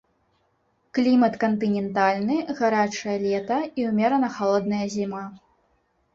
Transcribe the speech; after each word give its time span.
Клімат 0.97 1.33
кантынентальны, 1.43 2.37
гарачае 2.61 3.15
лета 3.27 3.59
і 3.83 3.87
ўмерана 3.93 4.33
халодная 4.41 4.83
зіма. 4.97 5.25